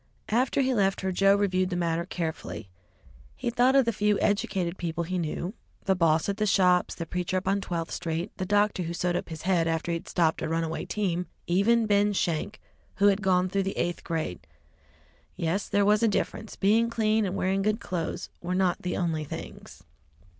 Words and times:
After 0.29 0.61
he 0.61 0.73
left 0.73 1.01
her, 1.01 1.11
Joe 1.11 1.35
reviewed 1.35 1.69
the 1.69 1.75
matter 1.75 2.07
carefully. 2.07 2.69
He 3.35 3.51
thought 3.51 3.75
of 3.75 3.85
the 3.85 3.93
few 3.93 4.19
educated 4.19 4.79
people 4.79 5.03
he 5.03 5.19
knew 5.19 5.53
the 5.85 5.93
boss 5.95 6.27
at 6.27 6.37
the 6.37 6.47
shops, 6.47 6.95
the 6.95 7.05
preacher 7.05 7.37
up 7.37 7.47
on 7.47 7.61
Twelfth 7.61 7.91
Street, 7.91 8.31
the 8.37 8.45
doctor 8.47 8.81
who 8.81 8.95
sewed 8.95 9.15
up 9.15 9.29
his 9.29 9.43
head 9.43 9.67
after 9.67 9.91
he 9.91 10.01
stopped 10.07 10.41
a 10.41 10.49
runaway 10.49 10.85
team, 10.85 11.27
even 11.45 11.85
Ben 11.85 12.13
Schenk, 12.13 12.59
who 12.95 13.09
had 13.09 13.21
gone 13.21 13.47
through 13.47 13.61
the 13.61 13.77
eighth 13.77 14.03
grade. 14.03 14.47
Yes, 15.35 15.69
there 15.69 15.85
was 15.85 16.01
a 16.01 16.07
difference. 16.07 16.55
Being 16.55 16.89
clean 16.89 17.23
and 17.23 17.35
wearing 17.35 17.61
good 17.61 17.79
clothes 17.79 18.31
were 18.41 18.55
not 18.55 18.81
the 18.81 18.97
only 18.97 19.23
things. 19.23 19.83